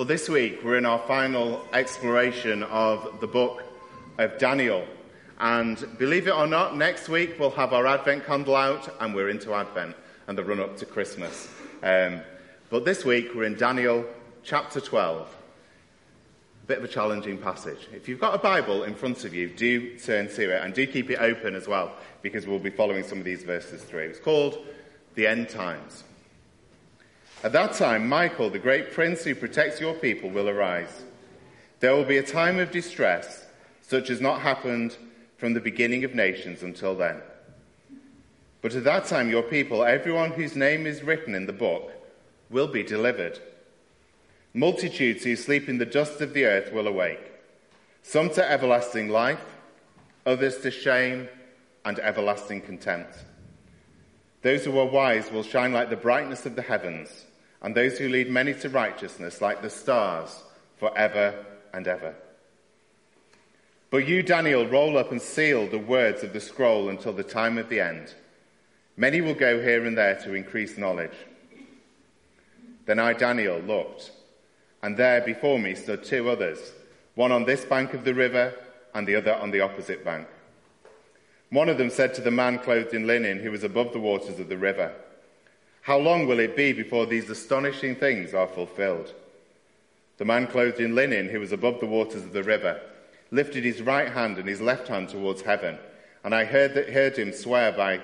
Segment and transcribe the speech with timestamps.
[0.00, 3.62] Well, this week we're in our final exploration of the book
[4.16, 4.86] of Daniel.
[5.38, 9.28] And believe it or not, next week we'll have our Advent candle out and we're
[9.28, 9.94] into Advent
[10.26, 11.50] and the run up to Christmas.
[11.82, 12.22] Um,
[12.70, 14.06] but this week we're in Daniel
[14.42, 15.28] chapter 12.
[16.62, 17.86] A bit of a challenging passage.
[17.92, 20.86] If you've got a Bible in front of you, do turn to it and do
[20.86, 21.92] keep it open as well
[22.22, 24.08] because we'll be following some of these verses through.
[24.08, 24.64] It's called
[25.14, 26.04] The End Times.
[27.42, 31.04] At that time, Michael, the great prince who protects your people, will arise.
[31.80, 33.46] There will be a time of distress,
[33.80, 34.98] such as not happened
[35.38, 37.22] from the beginning of nations until then.
[38.60, 41.90] But at that time, your people, everyone whose name is written in the book,
[42.50, 43.38] will be delivered.
[44.52, 47.32] Multitudes who sleep in the dust of the earth will awake,
[48.02, 49.40] some to everlasting life,
[50.26, 51.26] others to shame
[51.86, 53.24] and everlasting contempt.
[54.42, 57.24] Those who are wise will shine like the brightness of the heavens
[57.62, 60.42] and those who lead many to righteousness like the stars
[60.78, 62.14] forever and ever.
[63.90, 67.58] But you, Daniel, roll up and seal the words of the scroll until the time
[67.58, 68.14] of the end.
[68.96, 71.16] Many will go here and there to increase knowledge.
[72.86, 74.12] Then I, Daniel, looked,
[74.82, 76.72] and there before me stood two others,
[77.14, 78.54] one on this bank of the river
[78.94, 80.26] and the other on the opposite bank.
[81.50, 84.38] One of them said to the man clothed in linen who was above the waters
[84.38, 84.94] of the river,
[85.90, 89.12] how long will it be before these astonishing things are fulfilled?
[90.18, 92.80] The man clothed in linen, who was above the waters of the river,
[93.32, 95.80] lifted his right hand and his left hand towards heaven,
[96.22, 98.00] and I heard, that, heard him swear by,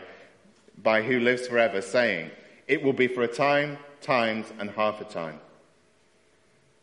[0.82, 2.32] by who lives forever, saying,
[2.66, 5.38] It will be for a time, times, and half a time.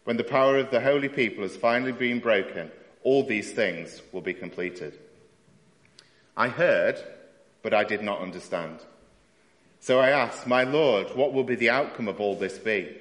[0.05, 2.71] When the power of the holy people has finally been broken,
[3.03, 4.97] all these things will be completed.
[6.37, 6.97] I heard,
[7.61, 8.79] but I did not understand.
[9.83, 12.95] So I asked, My Lord, what will be the outcome of all this be?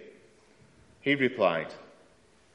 [1.01, 1.69] He replied,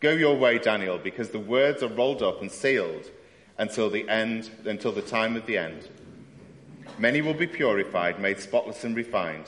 [0.02, 3.10] Go your way, Daniel, because the words are rolled up and sealed
[3.58, 5.88] until the end, until the time of the end.
[7.00, 9.46] Many will be purified, made spotless and refined,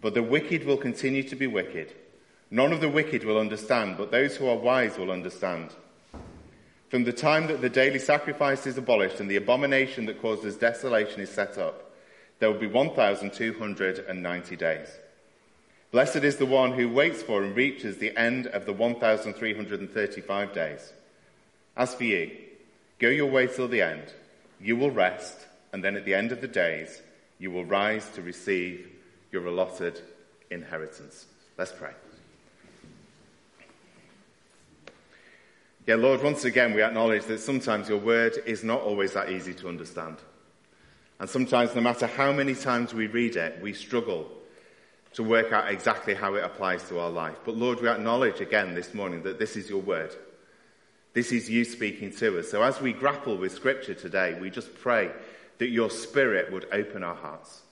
[0.00, 1.94] but the wicked will continue to be wicked.
[2.50, 5.70] None of the wicked will understand, but those who are wise will understand.
[6.88, 11.20] From the time that the daily sacrifice is abolished and the abomination that causes desolation
[11.20, 11.87] is set up,
[12.38, 14.88] there will be 1,290 days.
[15.90, 20.92] Blessed is the one who waits for and reaches the end of the 1,335 days.
[21.76, 22.30] As for you,
[22.98, 24.12] go your way till the end.
[24.60, 27.00] You will rest, and then at the end of the days,
[27.38, 28.88] you will rise to receive
[29.32, 30.00] your allotted
[30.50, 31.26] inheritance.
[31.56, 31.92] Let's pray.
[35.86, 39.54] Yeah, Lord, once again, we acknowledge that sometimes your word is not always that easy
[39.54, 40.18] to understand.
[41.20, 44.30] And sometimes, no matter how many times we read it, we struggle
[45.14, 47.36] to work out exactly how it applies to our life.
[47.44, 50.14] But Lord, we acknowledge again this morning that this is your word.
[51.14, 52.50] This is you speaking to us.
[52.50, 55.10] So as we grapple with scripture today, we just pray
[55.58, 57.62] that your spirit would open our hearts,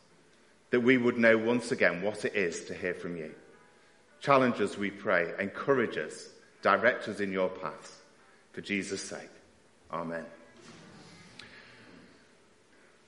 [0.70, 3.32] that we would know once again what it is to hear from you.
[4.20, 5.32] Challenge us, we pray.
[5.38, 6.30] Encourage us.
[6.62, 7.96] Direct us in your paths.
[8.52, 9.30] For Jesus' sake.
[9.92, 10.24] Amen.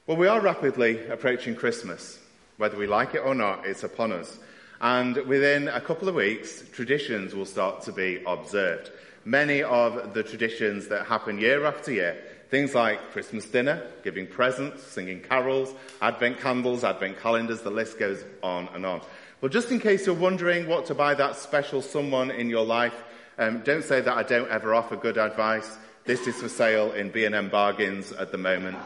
[0.09, 2.19] Well, we are rapidly approaching Christmas.
[2.57, 4.39] Whether we like it or not, it's upon us.
[4.81, 8.91] And within a couple of weeks, traditions will start to be observed.
[9.27, 12.17] Many of the traditions that happen year after year,
[12.49, 18.25] things like Christmas dinner, giving presents, singing carols, Advent candles, Advent calendars, the list goes
[18.43, 19.03] on and on.
[19.43, 23.05] Well, just in case you're wondering what to buy that special someone in your life,
[23.37, 25.77] um, don't say that I don't ever offer good advice.
[26.07, 28.79] This is for sale in B&M Bargains at the moment.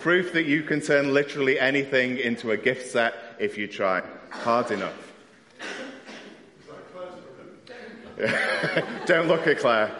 [0.00, 4.70] Proof that you can turn literally anything into a gift set if you try hard
[4.70, 5.12] enough.
[9.06, 9.94] Don't look at Claire.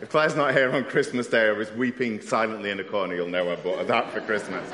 [0.00, 3.28] If Claire's not here on Christmas Day or is weeping silently in a corner, you'll
[3.28, 4.70] know I bought her that for Christmas.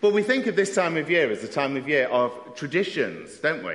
[0.00, 3.36] But we think of this time of year as a time of year of traditions,
[3.38, 3.74] don't we?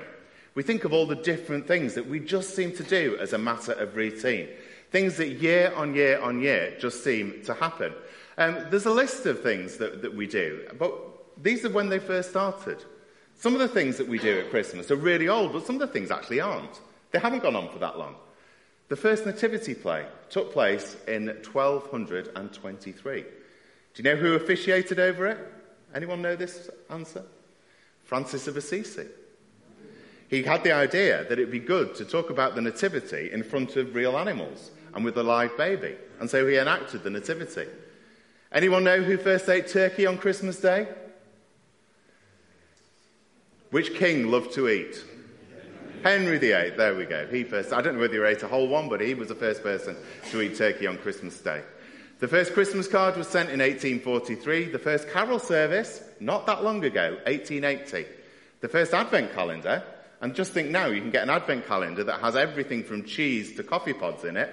[0.56, 3.38] We think of all the different things that we just seem to do as a
[3.38, 4.48] matter of routine.
[4.92, 7.94] Things that year on year on year just seem to happen.
[8.38, 10.94] Um, there's a list of things that, that we do, but
[11.42, 12.84] these are when they first started.
[13.36, 15.82] Some of the things that we do at Christmas are really old, but some of
[15.82, 16.82] the things actually aren't.
[17.12, 18.16] They haven't gone on for that long.
[18.90, 23.22] The first nativity play took place in 1223.
[23.22, 23.28] Do
[23.96, 25.38] you know who officiated over it?
[25.94, 27.24] Anyone know this answer?
[28.06, 29.08] Francis of Assisi.
[30.30, 33.76] He had the idea that it'd be good to talk about the nativity in front
[33.76, 35.96] of real animals and with a live baby.
[36.20, 37.68] And so he enacted the Nativity.
[38.52, 40.88] Anyone know who first ate turkey on Christmas Day?
[43.70, 45.06] Which king loved to eat?
[46.02, 47.28] Henry VIII, there we go.
[47.28, 49.36] He first, I don't know whether he ate a whole one, but he was the
[49.36, 49.96] first person
[50.32, 51.62] to eat turkey on Christmas Day.
[52.18, 54.72] The first Christmas card was sent in 1843.
[54.72, 58.08] The first carol service, not that long ago, 1880.
[58.62, 59.84] The first advent calendar,
[60.22, 63.56] and just think now you can get an advent calendar that has everything from cheese
[63.58, 64.52] to coffee pods in it,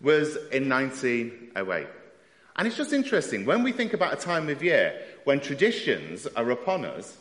[0.00, 1.86] was in 1908.
[2.56, 6.50] And it's just interesting, when we think about a time of year when traditions are
[6.50, 7.16] upon us,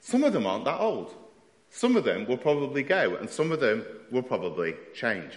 [0.00, 1.14] some of them aren't that old.
[1.70, 5.32] Some of them will probably go, and some of them will probably change.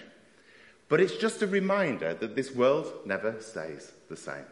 [0.88, 4.46] But it's just a reminder that this world never stays the same.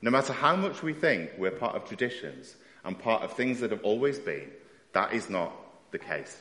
[0.00, 3.70] No matter how much we think we're part of traditions and part of things that
[3.70, 4.50] have always been,
[4.92, 5.52] that is not
[5.92, 6.40] the case.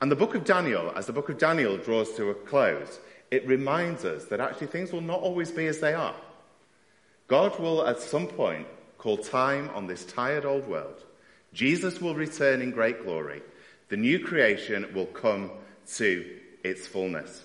[0.00, 2.98] And the book of Daniel, as the book of Daniel draws to a close,
[3.32, 6.14] it reminds us that actually things will not always be as they are.
[7.28, 8.66] God will at some point
[8.98, 11.02] call time on this tired old world.
[11.54, 13.40] Jesus will return in great glory.
[13.88, 15.50] The new creation will come
[15.94, 16.30] to
[16.62, 17.42] its fullness.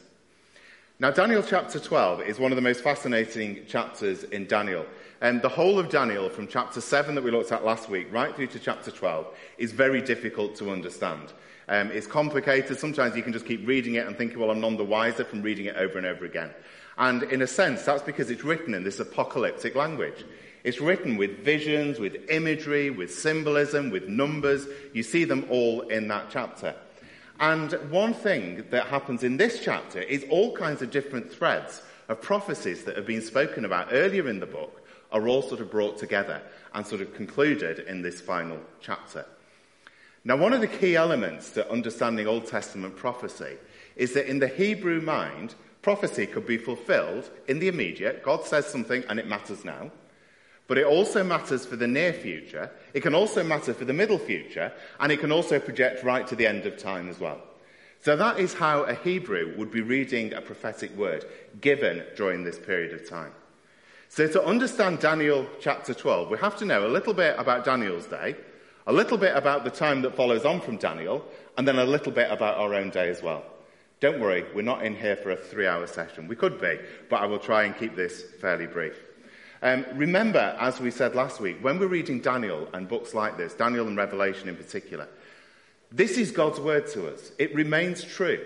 [1.00, 4.86] Now, Daniel chapter 12 is one of the most fascinating chapters in Daniel.
[5.22, 8.36] And the whole of Daniel, from chapter 7 that we looked at last week, right
[8.36, 9.26] through to chapter 12,
[9.58, 11.32] is very difficult to understand.
[11.68, 12.80] Um, it's complicated.
[12.80, 15.42] Sometimes you can just keep reading it and thinking, well, I'm none the wiser from
[15.42, 16.52] reading it over and over again.
[16.98, 20.26] And in a sense, that's because it's written in this apocalyptic language.
[20.64, 24.66] It's written with visions, with imagery, with symbolism, with numbers.
[24.94, 26.76] You see them all in that chapter.
[27.40, 32.22] And one thing that happens in this chapter is all kinds of different threads of
[32.22, 34.82] prophecies that have been spoken about earlier in the book
[35.12, 36.42] are all sort of brought together
[36.74, 39.26] and sort of concluded in this final chapter.
[40.28, 43.56] Now, one of the key elements to understanding Old Testament prophecy
[43.96, 48.24] is that in the Hebrew mind, prophecy could be fulfilled in the immediate.
[48.24, 49.90] God says something and it matters now.
[50.68, 52.70] But it also matters for the near future.
[52.94, 54.74] It can also matter for the middle future.
[55.00, 57.42] And it can also project right to the end of time as well.
[58.02, 61.24] So that is how a Hebrew would be reading a prophetic word
[61.62, 63.32] given during this period of time.
[64.10, 68.08] So to understand Daniel chapter 12, we have to know a little bit about Daniel's
[68.08, 68.36] day,
[68.88, 71.24] a little bit about the time that follows on from Daniel,
[71.58, 73.44] and then a little bit about our own day as well.
[74.00, 76.28] Don't worry, we're not in here for a three hour session.
[76.28, 76.80] We could be,
[77.10, 78.96] but I will try and keep this fairly brief.
[79.62, 83.54] Um, remember, as we said last week, when we're reading Daniel and books like this,
[83.54, 85.08] Daniel and Revelation in particular,
[85.92, 87.32] this is God's word to us.
[87.40, 88.40] It remains true.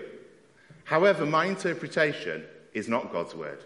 [0.84, 3.62] However, my interpretation is not God's word.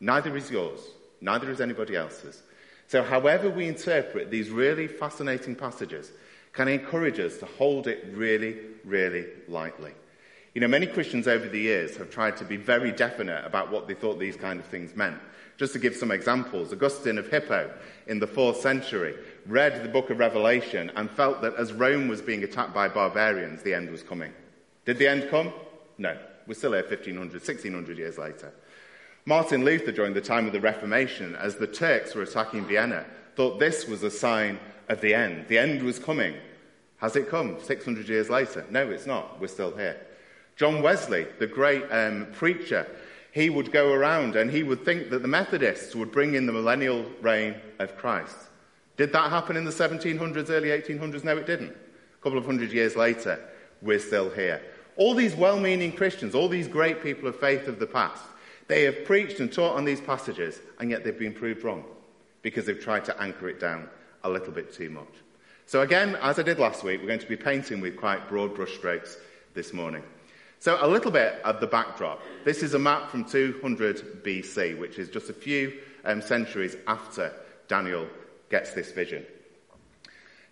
[0.00, 0.80] Neither is yours.
[1.20, 2.42] Neither is anybody else's.
[2.88, 6.10] So, however we interpret these really fascinating passages,
[6.54, 9.92] can encourage us to hold it really, really lightly.
[10.54, 13.86] You know, many Christians over the years have tried to be very definite about what
[13.86, 15.18] they thought these kind of things meant.
[15.58, 17.70] Just to give some examples, Augustine of Hippo
[18.06, 19.14] in the fourth century
[19.46, 23.62] read the book of Revelation and felt that as Rome was being attacked by barbarians,
[23.62, 24.32] the end was coming.
[24.86, 25.52] Did the end come?
[25.98, 26.16] No.
[26.46, 28.52] We're still here 1500, 1600 years later.
[29.24, 33.04] Martin Luther, during the time of the Reformation, as the Turks were attacking Vienna,
[33.36, 35.46] thought this was a sign of the end.
[35.48, 36.34] The end was coming.
[36.96, 38.64] Has it come 600 years later?
[38.70, 39.40] No, it's not.
[39.40, 40.00] We're still here.
[40.56, 42.86] John Wesley, the great um, preacher,
[43.30, 46.52] he would go around and he would think that the Methodists would bring in the
[46.52, 48.36] millennial reign of Christ.
[48.96, 51.22] Did that happen in the 1700s, early 1800s?
[51.22, 51.70] No, it didn't.
[51.70, 53.38] A couple of hundred years later,
[53.80, 54.60] we're still here.
[54.96, 58.24] All these well meaning Christians, all these great people of faith of the past,
[58.68, 61.84] they have preached and taught on these passages, and yet they've been proved wrong
[62.42, 63.88] because they've tried to anchor it down
[64.24, 65.08] a little bit too much.
[65.66, 68.54] So, again, as I did last week, we're going to be painting with quite broad
[68.54, 69.16] brushstrokes
[69.54, 70.02] this morning.
[70.60, 72.22] So, a little bit of the backdrop.
[72.44, 77.32] This is a map from 200 BC, which is just a few um, centuries after
[77.68, 78.06] Daniel
[78.50, 79.24] gets this vision.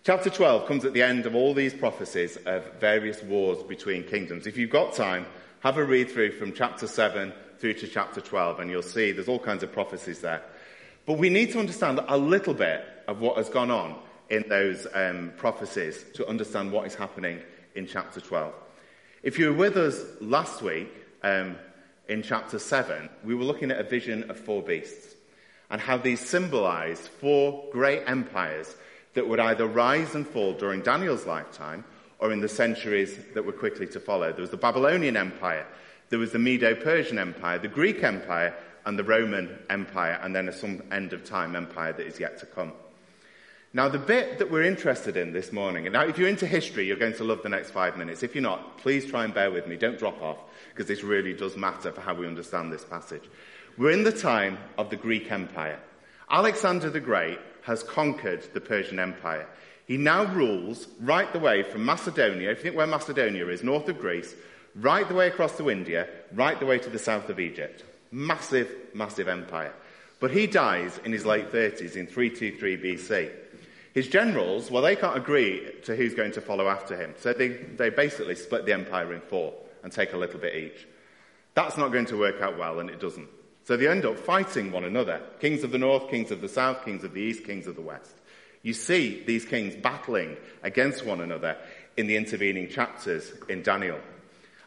[0.03, 4.47] Chapter 12 comes at the end of all these prophecies of various wars between kingdoms.
[4.47, 5.25] If you've got time,
[5.61, 9.27] have a read through from chapter 7 through to chapter 12, and you'll see there's
[9.27, 10.41] all kinds of prophecies there.
[11.05, 13.95] But we need to understand a little bit of what has gone on
[14.29, 17.39] in those um, prophecies to understand what is happening
[17.75, 18.53] in chapter 12.
[19.23, 20.91] If you were with us last week
[21.23, 21.55] um,
[22.07, 25.15] in chapter 7, we were looking at a vision of four beasts
[25.69, 28.75] and how these symbolized four great empires
[29.13, 31.83] that would either rise and fall during Daniel's lifetime
[32.19, 34.31] or in the centuries that were quickly to follow.
[34.31, 35.65] There was the Babylonian Empire,
[36.09, 38.53] there was the Medo Persian Empire, the Greek Empire,
[38.85, 42.37] and the Roman Empire, and then a some end of time empire that is yet
[42.39, 42.71] to come.
[43.73, 46.87] Now, the bit that we're interested in this morning, and now if you're into history,
[46.87, 48.23] you're going to love the next five minutes.
[48.23, 49.75] If you're not, please try and bear with me.
[49.75, 50.37] Don't drop off,
[50.69, 53.23] because this really does matter for how we understand this passage.
[53.77, 55.79] We're in the time of the Greek Empire.
[56.29, 59.45] Alexander the Great has conquered the Persian Empire.
[59.85, 63.87] He now rules right the way from Macedonia, if you think where Macedonia is, north
[63.89, 64.33] of Greece,
[64.77, 67.83] right the way across to India, right the way to the south of Egypt.
[68.11, 69.73] Massive, massive empire.
[70.19, 73.31] But he dies in his late 30s in 323 BC.
[73.93, 77.13] His generals, well, they can't agree to who's going to follow after him.
[77.17, 79.53] So they, they basically split the empire in four
[79.83, 80.87] and take a little bit each.
[81.53, 83.27] That's not going to work out well, and it doesn't.
[83.63, 86.85] So they end up fighting one another kings of the north, kings of the south,
[86.85, 88.15] kings of the east, kings of the west.
[88.61, 91.57] You see these kings battling against one another
[91.97, 93.99] in the intervening chapters in Daniel.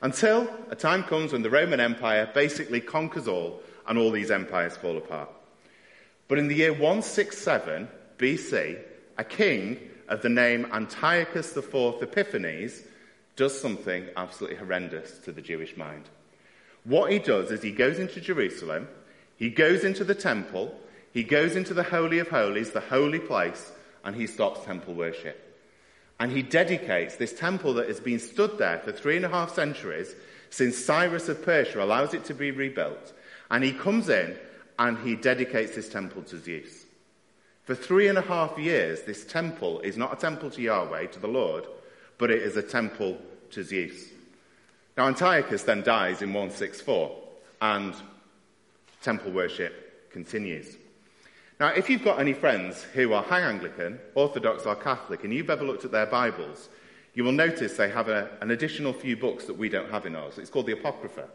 [0.02, 4.76] Until a time comes when the Roman Empire basically conquers all and all these empires
[4.76, 5.28] fall apart.
[6.26, 8.78] But in the year 167 BC,
[9.18, 9.78] a king
[10.08, 12.82] of the name Antiochus IV Epiphanes
[13.36, 16.08] does something absolutely horrendous to the Jewish mind.
[16.84, 18.88] What he does is he goes into Jerusalem,
[19.36, 20.74] he goes into the temple,
[21.12, 23.72] he goes into the Holy of Holies, the holy place,
[24.04, 25.49] and he stops temple worship.
[26.20, 29.54] And he dedicates this temple that has been stood there for three and a half
[29.54, 30.14] centuries
[30.50, 33.14] since Cyrus of Persia allows it to be rebuilt.
[33.50, 34.36] And he comes in
[34.78, 36.84] and he dedicates this temple to Zeus.
[37.64, 41.20] For three and a half years, this temple is not a temple to Yahweh, to
[41.20, 41.64] the Lord,
[42.18, 43.18] but it is a temple
[43.52, 44.10] to Zeus.
[44.96, 47.16] Now, Antiochus then dies in 164,
[47.62, 47.94] and
[49.02, 50.76] temple worship continues.
[51.60, 55.50] Now, if you've got any friends who are High Anglican, Orthodox, or Catholic, and you've
[55.50, 56.70] ever looked at their Bibles,
[57.12, 60.16] you will notice they have a, an additional few books that we don't have in
[60.16, 60.38] ours.
[60.38, 61.28] It's called the Apocrypha.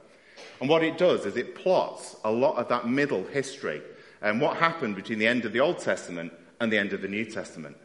[0.60, 3.84] And what it does is it plots a lot of that middle history
[4.24, 7.08] and what happened between the end of the Old Testament and the end of the
[7.08, 7.78] New Testament.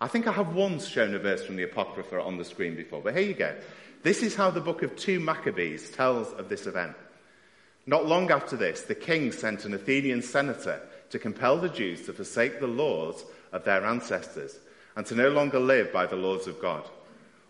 [0.00, 3.02] I think I have once shown a verse from the Apocrypha on the screen before,
[3.02, 3.54] but here you go.
[4.02, 6.96] This is how the book of 2 Maccabees tells of this event.
[7.86, 10.80] Not long after this, the king sent an Athenian senator
[11.10, 14.58] to compel the Jews to forsake the laws of their ancestors
[14.96, 16.84] and to no longer live by the laws of God.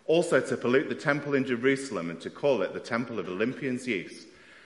[0.05, 3.79] Also, to pollute the temple in Jerusalem and to call it the temple of Olympian
[3.79, 4.25] Zeus,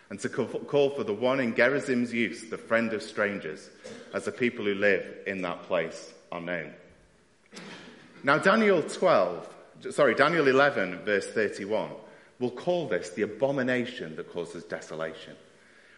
[0.10, 3.70] and to call for the one in Gerizim Zeus, the friend of strangers,
[4.14, 6.74] as the people who live in that place are known.
[8.24, 9.48] Now, Daniel 12,
[9.92, 11.92] sorry, Daniel 11, verse 31,
[12.40, 15.36] will call this the abomination that causes desolation,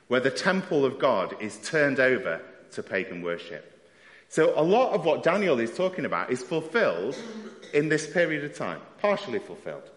[0.08, 3.68] where the temple of God is turned over to pagan worship.
[4.30, 7.18] So a lot of what Daniel is talking about is fulfilled
[7.74, 9.90] in this period of time, partially fulfilled.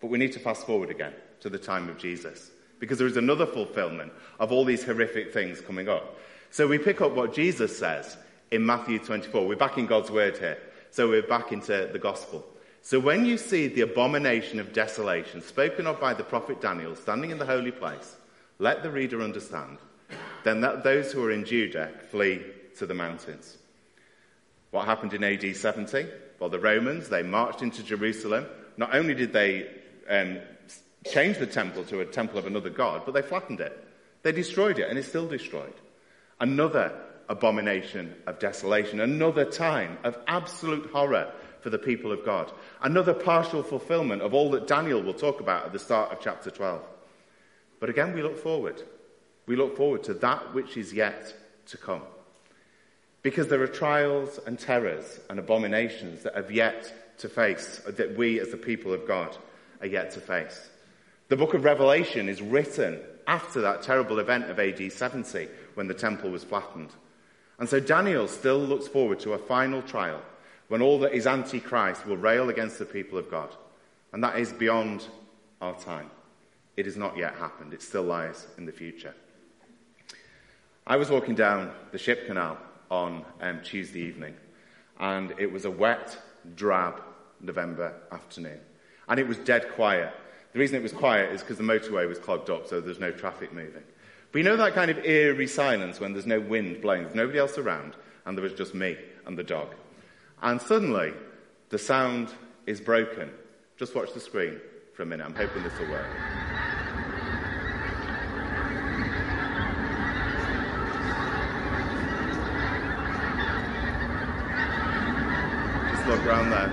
[0.00, 3.16] But we need to fast forward again to the time of Jesus because there is
[3.16, 6.18] another fulfillment of all these horrific things coming up.
[6.50, 8.16] So we pick up what Jesus says
[8.50, 9.46] in Matthew 24.
[9.46, 10.58] We're back in God's word here.
[10.90, 12.44] So we're back into the gospel.
[12.82, 17.30] So when you see the abomination of desolation spoken of by the prophet Daniel standing
[17.30, 18.16] in the holy place,
[18.58, 19.78] let the reader understand
[20.46, 22.42] then that those who are in Judah flee
[22.78, 23.56] to the mountains.
[24.70, 26.06] What happened in AD 70?
[26.38, 28.46] Well, the Romans, they marched into Jerusalem.
[28.76, 29.68] Not only did they
[30.08, 30.38] um,
[31.10, 33.84] change the temple to a temple of another god, but they flattened it.
[34.22, 35.74] They destroyed it, and it's still destroyed.
[36.40, 36.92] Another
[37.28, 43.62] abomination of desolation, another time of absolute horror for the people of God, another partial
[43.62, 46.82] fulfillment of all that Daniel will talk about at the start of chapter 12.
[47.80, 48.82] But again, we look forward.
[49.46, 51.34] We look forward to that which is yet
[51.66, 52.02] to come.
[53.22, 58.40] Because there are trials and terrors and abominations that have yet to face, that we
[58.40, 59.36] as the people of God
[59.80, 60.68] are yet to face.
[61.28, 65.94] The book of Revelation is written after that terrible event of AD 70 when the
[65.94, 66.90] temple was flattened.
[67.58, 70.20] And so Daniel still looks forward to a final trial
[70.68, 73.50] when all that is antichrist will rail against the people of God.
[74.12, 75.06] And that is beyond
[75.60, 76.10] our time.
[76.76, 77.72] It has not yet happened.
[77.72, 79.14] It still lies in the future.
[80.88, 82.58] I was walking down the ship canal
[82.92, 84.36] on um, Tuesday evening,
[85.00, 86.16] and it was a wet,
[86.54, 87.02] drab
[87.40, 88.60] November afternoon.
[89.08, 90.14] And it was dead quiet.
[90.52, 93.10] The reason it was quiet is because the motorway was clogged up, so there's no
[93.10, 93.82] traffic moving.
[94.30, 97.40] But you know that kind of eerie silence when there's no wind blowing, there's nobody
[97.40, 99.74] else around, and there was just me and the dog.
[100.40, 101.14] And suddenly,
[101.70, 102.32] the sound
[102.66, 103.30] is broken.
[103.76, 104.60] Just watch the screen
[104.94, 105.24] for a minute.
[105.24, 106.06] I'm hoping this will work.
[116.06, 116.70] look around there.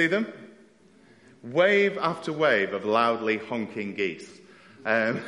[0.00, 0.32] See them?
[1.42, 4.40] Wave after wave of loudly honking geese.
[4.86, 5.20] Um,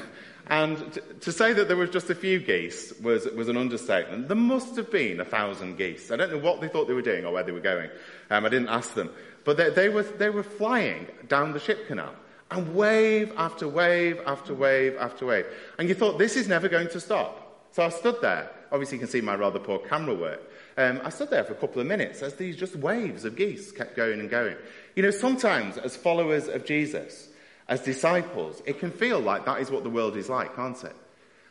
[0.47, 4.29] and to say that there was just a few geese was, was an understatement.
[4.29, 6.11] There must have been a thousand geese.
[6.11, 7.91] I don't know what they thought they were doing or where they were going.
[8.31, 9.11] Um, I didn't ask them.
[9.45, 12.15] But they, they, were, they were flying down the ship canal.
[12.51, 15.45] And wave after wave after wave after wave.
[15.79, 17.67] And you thought, this is never going to stop.
[17.73, 20.41] So I stood there obviously you can see my rather poor camera work.
[20.77, 23.73] Um, I stood there for a couple of minutes as these just waves of geese
[23.73, 24.57] kept going and going.
[24.97, 27.29] You know, sometimes as followers of Jesus,
[27.69, 30.97] as disciples, it can feel like that is what the world is like, can't it?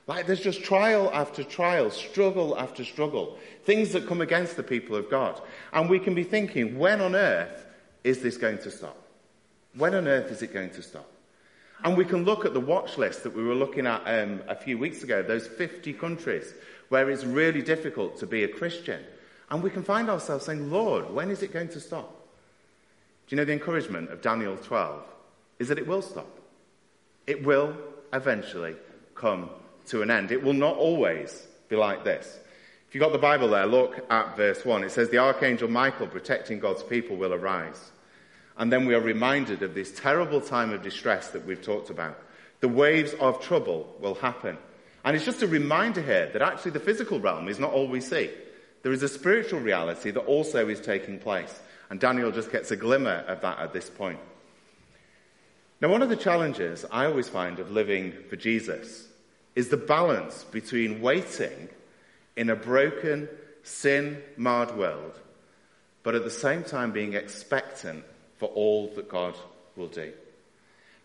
[0.07, 4.95] Like there's just trial after trial, struggle after struggle, things that come against the people
[4.95, 5.39] of God.
[5.71, 7.65] And we can be thinking, when on earth
[8.03, 8.97] is this going to stop?
[9.75, 11.09] When on earth is it going to stop?
[11.83, 14.55] And we can look at the watch list that we were looking at um, a
[14.55, 16.53] few weeks ago, those 50 countries
[16.91, 19.01] where it's really difficult to be a Christian.
[19.49, 22.13] And we can find ourselves saying, Lord, when is it going to stop?
[23.27, 25.01] Do you know the encouragement of Daniel 12?
[25.59, 26.27] Is that it will stop.
[27.25, 27.77] It will
[28.11, 28.75] eventually
[29.15, 29.49] come
[29.87, 30.33] to an end.
[30.33, 32.37] It will not always be like this.
[32.89, 34.83] If you've got the Bible there, look at verse 1.
[34.83, 37.91] It says, The archangel Michael protecting God's people will arise.
[38.57, 42.19] And then we are reminded of this terrible time of distress that we've talked about.
[42.59, 44.57] The waves of trouble will happen.
[45.03, 48.01] And it's just a reminder here that actually the physical realm is not all we
[48.01, 48.29] see.
[48.83, 51.59] There is a spiritual reality that also is taking place.
[51.89, 54.19] And Daniel just gets a glimmer of that at this point.
[55.81, 59.07] Now, one of the challenges I always find of living for Jesus
[59.55, 61.69] is the balance between waiting
[62.37, 63.27] in a broken,
[63.63, 65.19] sin marred world,
[66.03, 68.03] but at the same time being expectant
[68.37, 69.35] for all that God
[69.75, 70.13] will do.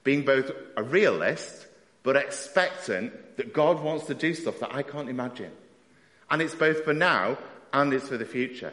[0.05, 1.67] Being both a realist,
[2.07, 5.51] but expectant that God wants to do stuff that I can't imagine.
[6.31, 7.37] And it's both for now
[7.73, 8.73] and it's for the future.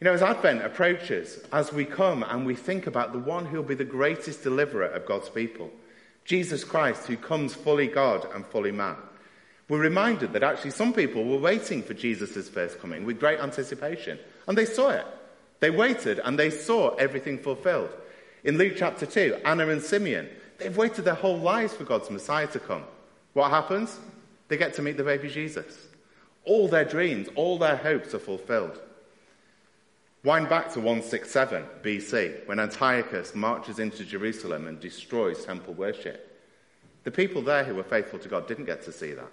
[0.00, 3.64] You know, as Advent approaches, as we come and we think about the one who'll
[3.64, 5.72] be the greatest deliverer of God's people,
[6.24, 8.94] Jesus Christ, who comes fully God and fully man,
[9.68, 14.20] we're reminded that actually some people were waiting for Jesus' first coming with great anticipation,
[14.46, 15.06] and they saw it.
[15.58, 17.90] They waited and they saw everything fulfilled.
[18.44, 20.28] In Luke chapter 2, Anna and Simeon,
[20.60, 22.84] they've waited their whole lives for God's Messiah to come.
[23.32, 23.98] What happens?
[24.48, 25.88] They get to meet the baby Jesus.
[26.44, 28.80] All their dreams, all their hopes are fulfilled.
[30.22, 36.26] Wind back to 167 BC, when Antiochus marches into Jerusalem and destroys temple worship.
[37.04, 39.32] The people there who were faithful to God didn't get to see that.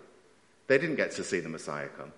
[0.68, 2.14] They didn't get to see the Messiah come.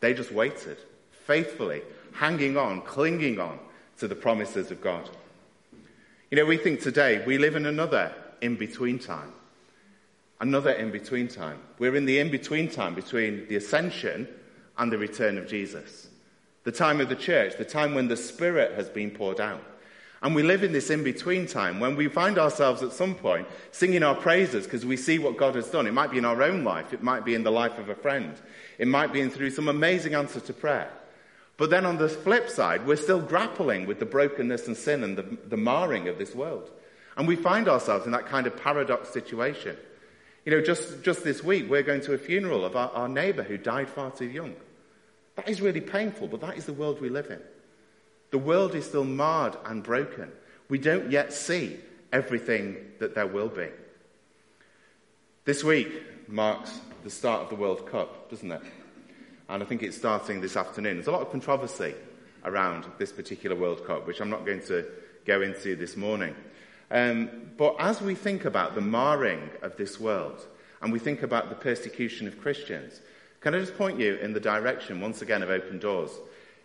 [0.00, 0.78] They just waited,
[1.26, 3.58] faithfully, hanging on, clinging on
[3.98, 5.08] to the promises of God.
[6.30, 9.32] You know, we think today we live in another in between time.
[10.40, 11.58] Another in between time.
[11.78, 14.28] We're in the in between time between the ascension
[14.76, 16.08] and the return of Jesus.
[16.64, 19.62] The time of the church, the time when the Spirit has been poured out.
[20.20, 23.46] And we live in this in between time when we find ourselves at some point
[23.70, 25.86] singing our praises because we see what God has done.
[25.86, 27.94] It might be in our own life, it might be in the life of a
[27.94, 28.34] friend,
[28.78, 30.90] it might be in through some amazing answer to prayer.
[31.56, 35.18] But then on the flip side, we're still grappling with the brokenness and sin and
[35.18, 36.70] the, the marring of this world.
[37.18, 39.76] And we find ourselves in that kind of paradox situation.
[40.46, 43.42] You know, just, just this week, we're going to a funeral of our, our neighbour
[43.42, 44.54] who died far too young.
[45.36, 47.40] That is really painful, but that is the world we live in.
[48.30, 50.32] The world is still marred and broken.
[50.70, 51.78] We don't yet see
[52.12, 53.68] everything that there will be.
[55.44, 58.62] This week marks the start of the World Cup, doesn't it?
[59.48, 60.96] and I think it's starting this afternoon.
[60.96, 61.94] There's a lot of controversy
[62.44, 64.86] around this particular World Cup, which I'm not going to
[65.24, 66.34] go into this morning.
[66.90, 70.46] Um, but as we think about the marring of this world,
[70.80, 73.00] and we think about the persecution of Christians,
[73.40, 76.10] can I just point you in the direction, once again, of Open Doors,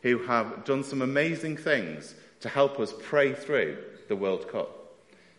[0.02, 4.70] who have done some amazing things to help us pray through the World Cup,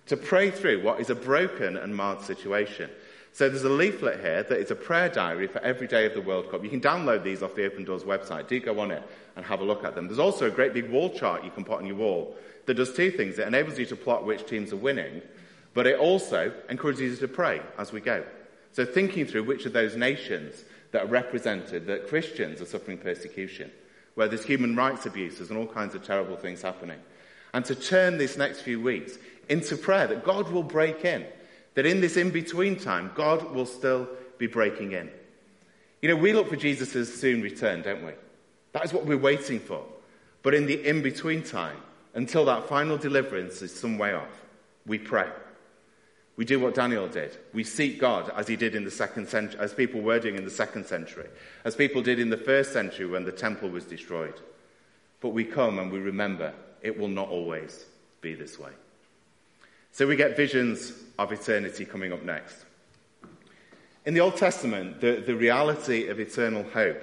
[0.07, 2.91] to pray through what is a broken and marred situation.
[3.35, 6.21] So there's a leaflet here that is a prayer diary for every day of the
[6.21, 6.63] World Cup.
[6.63, 8.47] You can download these off the Open Doors website.
[8.47, 9.03] Do go on it
[9.35, 10.07] and have a look at them.
[10.07, 12.95] There's also a great big wall chart you can put on your wall that does
[12.95, 13.41] two things.
[13.41, 15.21] It enables you to plot which teams are winning,
[15.75, 18.25] but it also encourages you to pray as we go.
[18.71, 23.73] So thinking through which of those nations that are represented, that Christians are suffering persecution,
[24.15, 27.01] where there's human rights abuses and all kinds of terrible things happening.
[27.53, 29.19] And to turn these next few weeks
[29.49, 31.27] into prayer that God will break in
[31.75, 34.09] that in this in between time, God will still
[34.39, 35.11] be breaking in.
[36.03, 38.13] You know, we look for Jesus' soon return, don't we?
[38.73, 39.85] That is what we're waiting for.
[40.43, 41.79] But in the in between time,
[42.15, 44.43] until that final deliverance is some way off,
[44.87, 45.29] we pray.
[46.37, 47.37] We do what Daniel did.
[47.53, 50.45] We seek God as he did in the second century, as people were doing in
[50.45, 51.29] the second century,
[51.65, 54.35] as people did in the first century when the temple was destroyed.
[55.21, 57.85] But we come and we remember it will not always
[58.21, 58.73] be this way.
[59.95, 62.65] So we get visions of eternity coming up next.
[64.05, 67.01] In the Old Testament, the, the reality of eternal hope,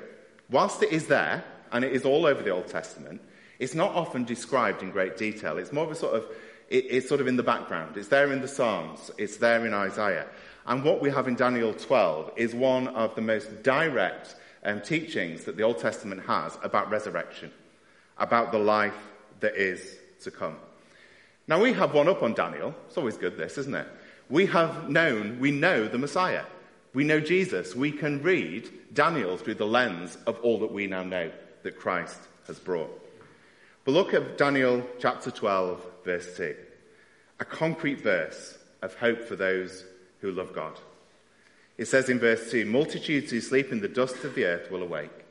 [0.49, 3.21] whilst it is there, and it is all over the Old Testament,
[3.59, 5.57] it's not often described in great detail.
[5.57, 6.25] It's more of a sort of,
[6.67, 7.95] it, it's sort of in the background.
[7.95, 10.27] It's there in the Psalms, it's there in Isaiah.
[10.65, 15.45] And what we have in Daniel 12 is one of the most direct um, teachings
[15.45, 17.53] that the Old Testament has about resurrection,
[18.17, 19.07] about the life
[19.39, 20.57] that is to come.
[21.47, 22.75] Now, we have one up on Daniel.
[22.87, 23.87] It's always good, this, isn't it?
[24.29, 26.45] We have known, we know the Messiah.
[26.93, 27.75] We know Jesus.
[27.75, 31.31] We can read Daniel through the lens of all that we now know
[31.63, 32.89] that Christ has brought.
[33.83, 36.55] But look at Daniel chapter 12, verse 2.
[37.39, 39.85] A concrete verse of hope for those
[40.19, 40.77] who love God.
[41.77, 44.83] It says in verse 2 Multitudes who sleep in the dust of the earth will
[44.83, 45.25] awake,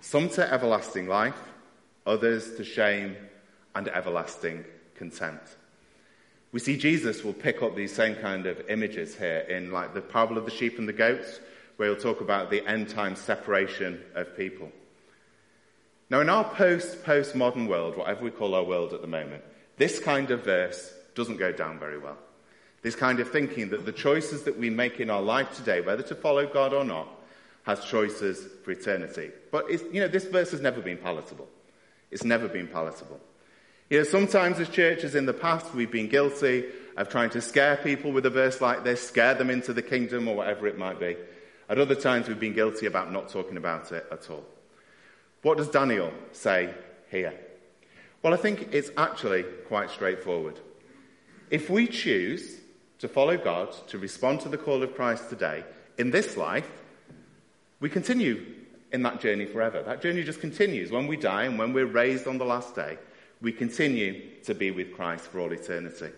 [0.00, 1.38] some to everlasting life,
[2.06, 3.16] others to shame
[3.74, 4.64] and everlasting
[4.96, 5.56] contempt.
[6.52, 10.00] We see Jesus will pick up these same kind of images here in like the
[10.00, 11.40] parable of the sheep and the goats,
[11.76, 14.70] where he'll talk about the end time separation of people.
[16.10, 19.42] Now, in our post postmodern world, whatever we call our world at the moment,
[19.78, 22.18] this kind of verse doesn't go down very well.
[22.82, 26.02] This kind of thinking that the choices that we make in our life today, whether
[26.04, 27.08] to follow God or not,
[27.64, 29.30] has choices for eternity.
[29.50, 31.48] But you know, this verse has never been palatable.
[32.10, 33.18] It's never been palatable.
[33.90, 36.64] You know, sometimes as churches in the past, we've been guilty
[36.96, 40.26] of trying to scare people with a verse like this, scare them into the kingdom
[40.26, 41.16] or whatever it might be.
[41.68, 44.44] At other times, we've been guilty about not talking about it at all.
[45.42, 46.72] What does Daniel say
[47.10, 47.34] here?
[48.22, 50.58] Well, I think it's actually quite straightforward.
[51.50, 52.60] If we choose
[53.00, 55.62] to follow God, to respond to the call of Christ today,
[55.98, 56.70] in this life,
[57.80, 58.46] we continue
[58.92, 59.82] in that journey forever.
[59.82, 60.90] That journey just continues.
[60.90, 62.96] When we die and when we're raised on the last day,
[63.44, 66.08] we continue to be with Christ for all eternity.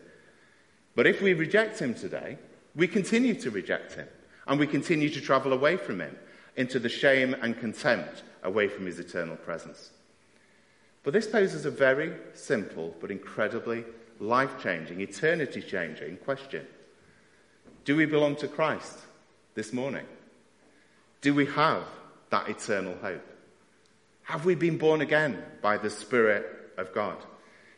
[0.94, 2.38] But if we reject him today,
[2.76, 4.06] we continue to reject him
[4.46, 6.16] and we continue to travel away from him
[6.54, 9.90] into the shame and contempt away from his eternal presence.
[11.02, 13.84] But this poses a very simple but incredibly
[14.20, 16.64] life changing, eternity changing question.
[17.84, 18.98] Do we belong to Christ
[19.54, 20.06] this morning?
[21.22, 21.82] Do we have
[22.30, 23.26] that eternal hope?
[24.22, 27.16] Have we been born again by the Spirit of God?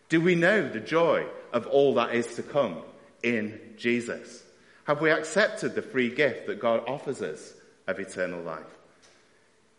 [0.08, 2.78] Do we know the joy of all that is to come
[3.22, 4.42] in Jesus?
[4.84, 7.52] Have we accepted the free gift that God offers us
[7.86, 8.64] of eternal life?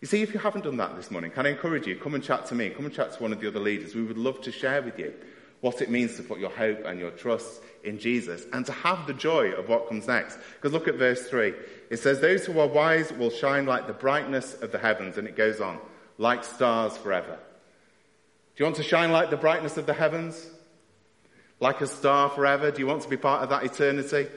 [0.02, 1.96] You see, if you haven't done that this morning, can I encourage you?
[1.96, 2.70] Come and chat to me.
[2.70, 3.96] Come and chat to one of the other leaders.
[3.96, 5.14] We would love to share with you
[5.62, 9.08] what it means to put your hope and your trust in Jesus and to have
[9.08, 10.38] the joy of what comes next.
[10.56, 11.54] Because look at verse 3.
[11.90, 15.18] It says, Those who are wise will shine like the brightness of the heavens.
[15.18, 15.80] And it goes on,
[16.18, 17.38] like stars forever.
[18.60, 20.46] Do you want to shine like the brightness of the heavens?
[21.62, 22.72] Like a star forever?
[22.72, 24.28] Do you want to be part of that eternity?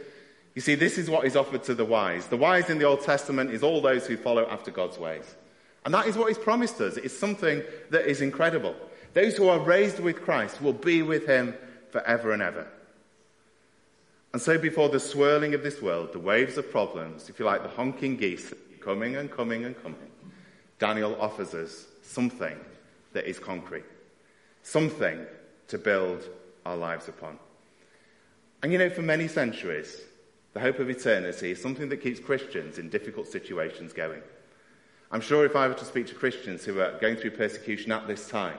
[0.55, 2.29] You see, this is what is offered to the wise.
[2.29, 5.25] The wise in the Old Testament is all those who follow after God's ways.
[5.85, 6.99] And that is what he's promised us.
[6.99, 8.77] It's something that is incredible.
[9.13, 11.57] Those who are raised with Christ will be with him
[11.91, 12.69] forever and ever.
[14.33, 17.65] And so, before the swirling of this world, the waves of problems, if you like,
[17.65, 19.99] the honking geese coming and coming and coming,
[20.79, 22.57] Daniel offers us something
[23.15, 23.85] that is concrete,
[24.62, 25.27] something
[25.68, 26.29] to build
[26.64, 27.38] our lives upon.
[28.62, 30.01] And you know, for many centuries,
[30.53, 34.22] the hope of eternity is something that keeps Christians in difficult situations going.
[35.11, 38.07] I'm sure if I were to speak to Christians who are going through persecution at
[38.07, 38.59] this time,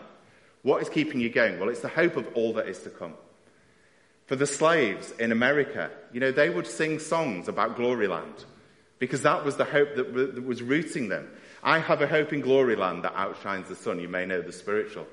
[0.62, 1.60] what is keeping you going?
[1.60, 3.14] Well, it's the hope of all that is to come.
[4.28, 8.46] For the slaves in America, you know, they would sing songs about Gloryland
[9.00, 11.30] because that was the hope that, was rooting them.
[11.62, 14.00] I have a hope in Gloryland that outshines the sun.
[14.00, 15.08] You may know the spiritual.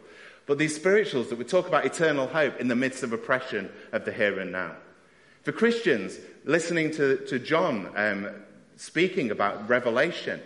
[0.47, 4.05] But these spirituals that would talk about eternal hope in the midst of oppression of
[4.05, 4.77] the here and now.
[5.43, 8.29] For Christians, listening to, to John um,
[8.77, 10.41] speaking about Revelation,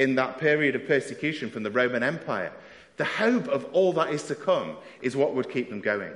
[0.00, 2.52] in that period of persecution from the Roman Empire.
[2.96, 6.12] The hope of all that is to come is what would keep them going.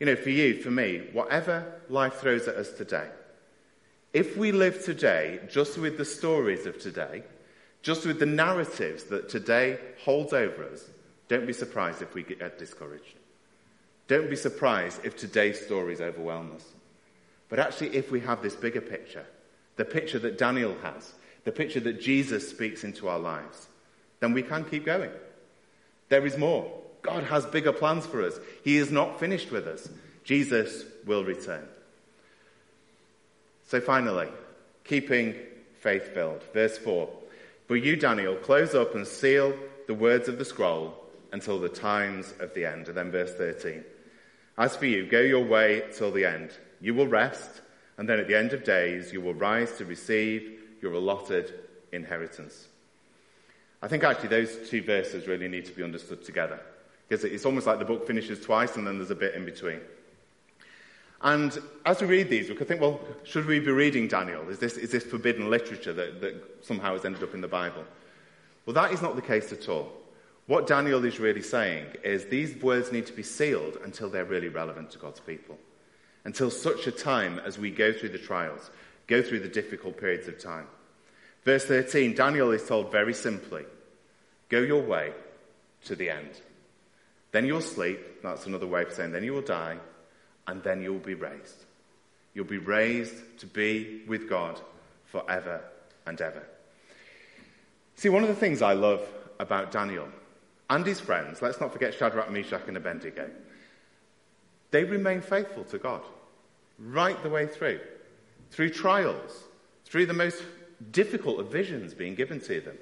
[0.00, 3.08] You know, for you, for me, whatever life throws at us today,
[4.12, 7.22] if we live today just with the stories of today,
[7.82, 10.84] just with the narratives that today holds over us,
[11.28, 13.14] don't be surprised if we get uh, discouraged.
[14.08, 16.64] Don't be surprised if today's stories overwhelm us.
[17.50, 19.26] But actually, if we have this bigger picture,
[19.76, 21.12] the picture that Daniel has,
[21.44, 23.68] the picture that Jesus speaks into our lives,
[24.20, 25.10] then we can keep going.
[26.08, 26.72] There is more.
[27.02, 28.38] God has bigger plans for us.
[28.64, 29.88] He is not finished with us.
[30.24, 31.66] Jesus will return.
[33.66, 34.28] So finally,
[34.84, 35.34] keeping
[35.80, 36.42] faith filled.
[36.54, 37.08] Verse 4.
[37.68, 39.54] But you, Daniel, close up and seal
[39.86, 40.94] the words of the scroll
[41.32, 42.88] until the times of the end.
[42.88, 43.84] And then verse 13.
[44.56, 46.50] As for you, go your way till the end.
[46.80, 47.60] You will rest,
[47.96, 51.54] and then at the end of days you will rise to receive your allotted
[51.92, 52.68] inheritance.
[53.82, 56.60] I think actually those two verses really need to be understood together.
[57.08, 59.80] Because it's almost like the book finishes twice and then there's a bit in between.
[61.20, 64.48] And as we read these, we could think, well, should we be reading Daniel?
[64.48, 67.84] Is this, is this forbidden literature that, that somehow has ended up in the Bible?
[68.66, 69.90] Well, that is not the case at all.
[70.48, 74.48] What Daniel is really saying is these words need to be sealed until they're really
[74.48, 75.58] relevant to God's people.
[76.24, 78.70] Until such a time as we go through the trials,
[79.08, 80.66] go through the difficult periods of time.
[81.44, 83.64] Verse 13, Daniel is told very simply,
[84.48, 85.12] go your way
[85.84, 86.40] to the end.
[87.30, 88.22] Then you'll sleep.
[88.22, 89.76] That's another way of saying then you will die,
[90.46, 91.66] and then you'll be raised.
[92.32, 94.58] You'll be raised to be with God
[95.04, 95.60] forever
[96.06, 96.42] and ever.
[97.96, 99.06] See, one of the things I love
[99.38, 100.08] about Daniel
[100.70, 103.30] and his friends, let's not forget Shadrach, Meshach, and Abednego,
[104.70, 106.02] they remain faithful to God
[106.78, 107.80] right the way through,
[108.50, 109.44] through trials,
[109.84, 110.42] through the most
[110.90, 112.76] difficult of visions being given to them,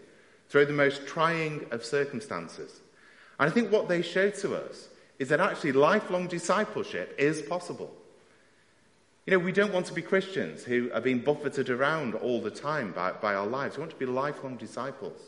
[0.49, 2.81] through the most trying of circumstances.
[3.39, 7.95] And I think what they show to us is that actually lifelong discipleship is possible.
[9.27, 12.51] You know, we don't want to be Christians who are being buffeted around all the
[12.51, 13.77] time by, by our lives.
[13.77, 15.21] We want to be lifelong disciples.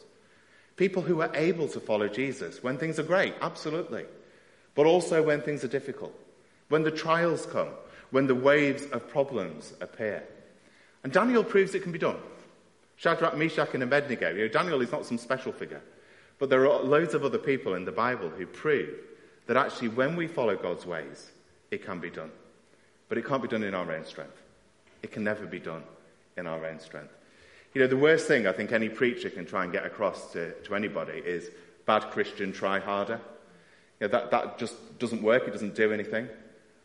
[0.78, 4.04] People who are able to follow Jesus when things are great, absolutely.
[4.76, 6.14] But also when things are difficult,
[6.68, 7.70] when the trials come,
[8.10, 10.22] when the waves of problems appear.
[11.02, 12.16] And Daniel proves it can be done.
[12.96, 14.30] Shadrach, Meshach, and Abednego.
[14.30, 15.82] You know, Daniel is not some special figure,
[16.38, 18.94] but there are loads of other people in the Bible who prove
[19.48, 21.32] that actually when we follow God's ways,
[21.72, 22.30] it can be done.
[23.08, 24.40] But it can't be done in our own strength.
[25.02, 25.82] It can never be done
[26.36, 27.17] in our own strength.
[27.74, 30.52] You know, the worst thing I think any preacher can try and get across to,
[30.52, 31.50] to anybody is
[31.86, 33.20] bad Christian, try harder.
[34.00, 36.28] You know, that, that just doesn't work, it doesn't do anything.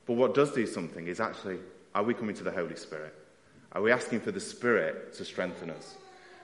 [0.06, 1.60] But what does do something is actually,
[1.96, 3.14] are we coming to the Holy Spirit?
[3.72, 5.96] Are we asking for the Spirit to strengthen us?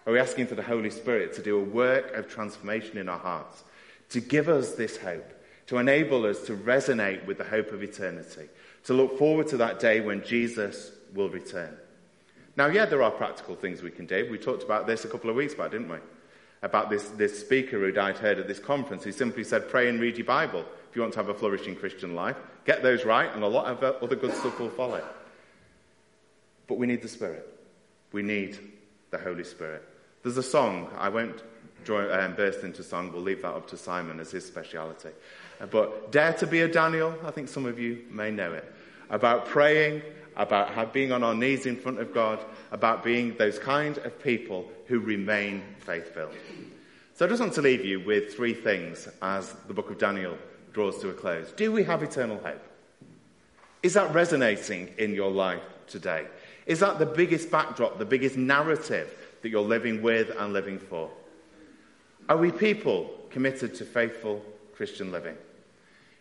[0.08, 3.20] Are we asking for the Holy Spirit to do a work of transformation in our
[3.20, 3.64] hearts,
[4.10, 5.34] to give us this hope,
[5.68, 8.48] to enable us to resonate with the hope of eternity,
[8.86, 11.78] to look forward to that day when Jesus will return?
[12.60, 14.28] Now, yeah, there are practical things we can do.
[14.30, 16.00] We talked about this a couple of weeks back, didn't we?
[16.62, 19.06] About this, this speaker who I'd heard at this conference.
[19.06, 21.74] He simply said, pray and read your Bible if you want to have a flourishing
[21.74, 22.36] Christian life.
[22.66, 25.02] Get those right, and a lot of other good stuff will follow.
[26.68, 27.48] But we need the Spirit.
[28.12, 28.60] We need
[29.10, 29.88] the Holy Spirit.
[30.24, 31.42] There's a song, I won't
[31.86, 35.12] draw, um, burst into song, we'll leave that up to Simon as his speciality.
[35.62, 38.70] Uh, but Dare to be a Daniel, I think some of you may know it,
[39.10, 40.02] about praying
[40.40, 42.40] about being on our knees in front of God,
[42.72, 46.34] about being those kind of people who remain faith filled.
[47.14, 50.38] So I just want to leave you with three things as the book of Daniel
[50.72, 51.52] draws to a close.
[51.52, 52.64] Do we have eternal hope?
[53.84, 56.26] Is that resonating in your life today?
[56.66, 61.10] Is that the biggest backdrop, the biggest narrative that you're living with and living for?
[62.30, 64.42] Are we people committed to faithful
[64.74, 65.36] Christian living?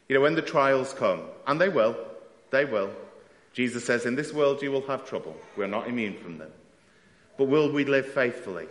[0.09, 1.96] You know, when the trials come, and they will,
[2.50, 2.90] they will,
[3.52, 5.37] Jesus says, In this world you will have trouble.
[5.56, 6.50] We're not immune from them.
[7.37, 8.66] But will we live faithfully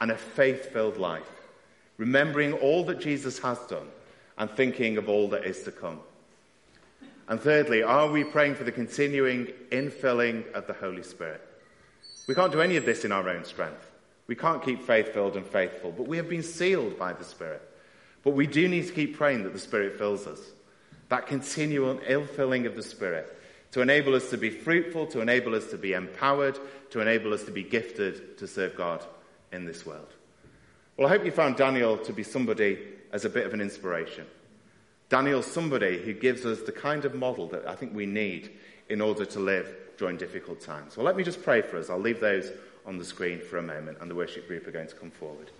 [0.00, 1.30] and a faith filled life,
[1.98, 3.88] remembering all that Jesus has done
[4.38, 6.00] and thinking of all that is to come?
[7.28, 11.40] And thirdly, are we praying for the continuing infilling of the Holy Spirit?
[12.26, 13.90] We can't do any of this in our own strength.
[14.26, 17.62] We can't keep faith filled and faithful, but we have been sealed by the Spirit.
[18.22, 20.40] But we do need to keep praying that the Spirit fills us.
[21.08, 23.38] That continual infilling of the Spirit
[23.72, 26.56] to enable us to be fruitful, to enable us to be empowered,
[26.90, 29.04] to enable us to be gifted to serve God
[29.50, 30.06] in this world.
[30.96, 32.78] Well, I hope you found Daniel to be somebody
[33.12, 34.26] as a bit of an inspiration.
[35.08, 38.52] Daniel's somebody who gives us the kind of model that I think we need
[38.88, 40.96] in order to live during difficult times.
[40.96, 41.90] Well, let me just pray for us.
[41.90, 42.52] I'll leave those
[42.86, 45.50] on the screen for a moment, and the worship group are going to come forward.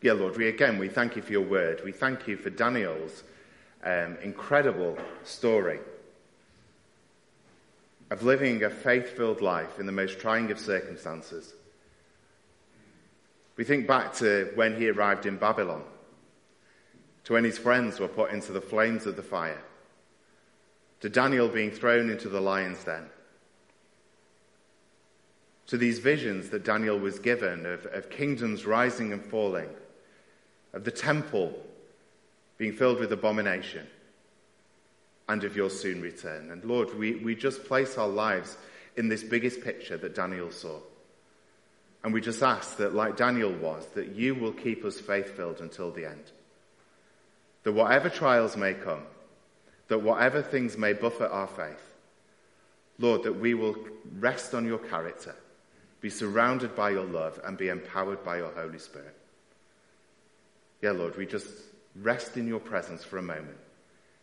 [0.00, 1.82] Yeah, Lord, we again, we thank you for your word.
[1.84, 3.24] We thank you for Daniel's
[3.82, 5.80] um, incredible story
[8.10, 11.52] of living a faith filled life in the most trying of circumstances.
[13.56, 15.82] We think back to when he arrived in Babylon,
[17.24, 19.60] to when his friends were put into the flames of the fire,
[21.00, 23.06] to Daniel being thrown into the lion's den,
[25.66, 29.68] to these visions that Daniel was given of, of kingdoms rising and falling
[30.78, 31.52] of the temple
[32.56, 33.84] being filled with abomination,
[35.28, 36.52] and of your soon return.
[36.52, 38.56] And Lord, we, we just place our lives
[38.96, 40.78] in this biggest picture that Daniel saw.
[42.04, 45.60] And we just ask that, like Daniel was, that you will keep us faith filled
[45.60, 46.30] until the end.
[47.64, 49.02] That whatever trials may come,
[49.88, 51.90] that whatever things may buffet our faith,
[53.00, 53.76] Lord, that we will
[54.20, 55.34] rest on your character,
[56.00, 59.17] be surrounded by your love, and be empowered by your Holy Spirit.
[60.80, 61.48] Yeah, Lord, we just
[61.96, 63.56] rest in your presence for a moment.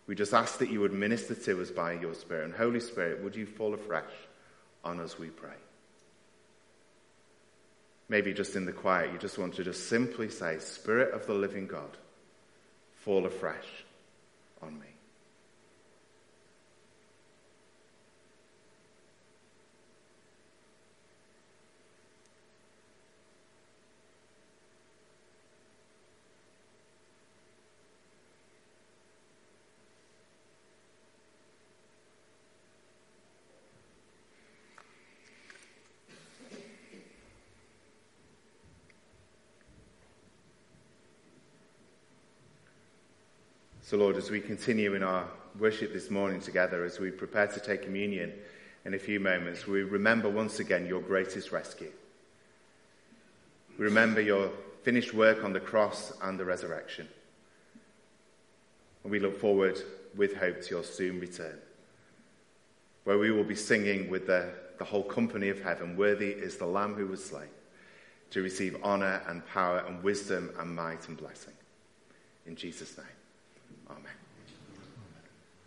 [0.07, 2.45] We just ask that you would minister to us by your Spirit.
[2.45, 4.11] And Holy Spirit, would you fall afresh
[4.83, 5.49] on us, we pray.
[8.07, 11.33] Maybe just in the quiet, you just want to just simply say, Spirit of the
[11.33, 11.97] living God,
[12.97, 13.65] fall afresh
[14.61, 14.94] on me.
[43.85, 45.27] So, Lord, as we continue in our
[45.59, 48.33] worship this morning together, as we prepare to take communion
[48.83, 51.91] in a few moments, we remember once again your greatest rescue.
[53.77, 54.49] We remember your
[54.81, 57.07] finished work on the cross and the resurrection.
[59.03, 59.79] And we look forward
[60.15, 61.59] with hope to your soon return,
[63.03, 66.65] where we will be singing with the, the whole company of heaven Worthy is the
[66.65, 67.49] Lamb who was slain
[68.31, 71.53] to receive honor and power and wisdom and might and blessing.
[72.47, 73.14] In Jesus' name.
[73.89, 74.24] Amen.